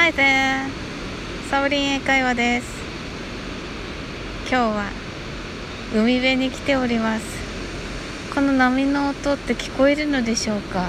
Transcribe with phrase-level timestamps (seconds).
[0.00, 0.70] Hi there!
[1.50, 2.66] サオリン英会話です。
[4.48, 4.90] 今日は
[5.92, 7.24] 海辺に来ております。
[8.32, 10.84] この波の音って聞こえるのでしょうか？
[10.84, 10.86] ちょ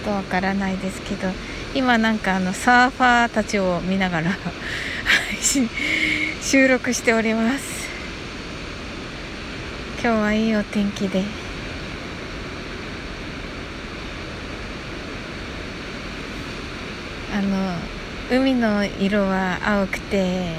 [0.00, 1.28] っとわからないですけど、
[1.74, 4.30] 今なんかあのサーファーたちを見ながら
[6.40, 7.90] 収録しております。
[10.02, 11.45] 今日はいいお天気で。
[17.36, 17.74] あの
[18.30, 20.54] 海の色は青くて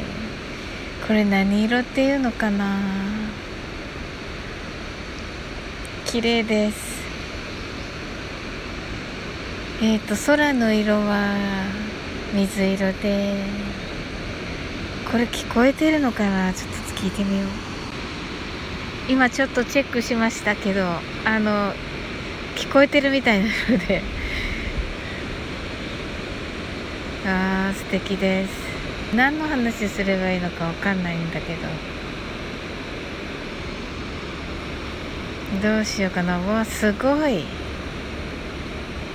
[1.07, 2.77] これ何色っていうのかな？
[6.05, 7.01] 綺麗です。
[9.81, 11.35] えっ、ー、と空の色は
[12.35, 13.43] 水色で
[15.11, 16.53] これ聞こえてるのかな？
[16.53, 17.47] ちょっと聞いてみよう。
[19.09, 20.85] 今ちょっとチェックしましたけど
[21.25, 21.73] あの
[22.55, 24.03] 聞こえてるみたいなので。
[27.29, 28.53] あー素敵です。
[29.13, 31.67] 何の話すればいいのか分かんないんだけど。
[35.61, 36.39] どうしようかな。
[36.39, 37.43] わすごい。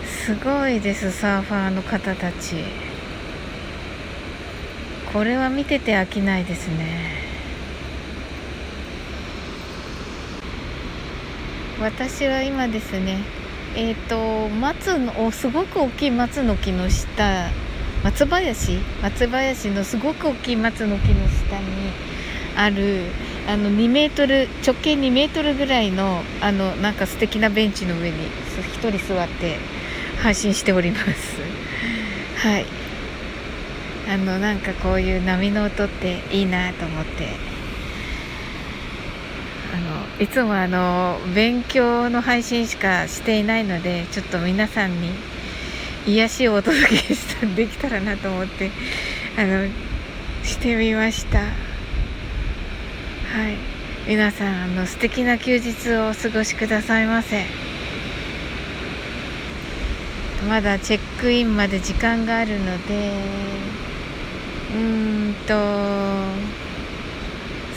[0.05, 2.57] すごいですサーファーの方たち。
[5.11, 7.23] これは見てて飽きないですね。
[11.81, 13.19] 私は今ですね
[13.75, 17.51] えっ、ー、と松のすごく大きい松の木の下
[18.05, 18.81] 松林？
[19.01, 21.67] 松林のすごく大きい松の木の下に
[22.57, 23.05] ある
[23.49, 28.17] あの2メートル直径2メートルぐらいのあのなんか素敵なベンチの上に
[28.81, 29.57] 1人座って
[30.21, 31.41] 配信しております。
[32.37, 32.67] はい。
[34.13, 37.29] あのなんかこういう波の音っていいなと思って。
[39.73, 45.09] あのいつもあの勉強の配信しかしていないのでちょっと皆さんに
[46.07, 48.71] 癒しをお届けしたできたらなと思って
[49.39, 49.69] あの
[50.43, 51.39] してみました。
[51.39, 51.49] はい。
[54.09, 57.45] 皆さんあの素敵な休日をお過ごしくださいませ。
[60.49, 63.13] まだチェックインまで時間があるので
[64.75, 65.55] うーんと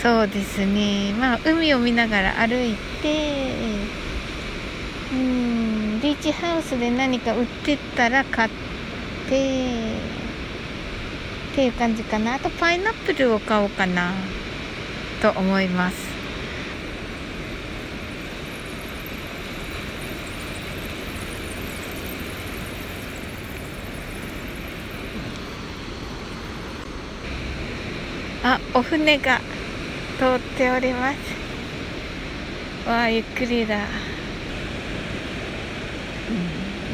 [0.01, 1.13] そうですね。
[1.13, 3.44] まあ海を見ながら歩いて
[6.05, 8.49] ビーチハウスで何か売ってたら買っ
[9.27, 9.79] て
[11.51, 12.35] っていう感じかな。
[12.35, 14.13] あとパイナップルを買おうかな。
[15.19, 15.97] と思います。
[28.43, 29.39] あお船が
[30.19, 31.17] 通っております。
[32.87, 33.79] わあゆっくりだ。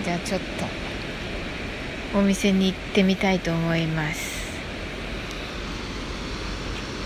[0.04, 4.41] じゃあちょっとお店に行ってみたいと思います。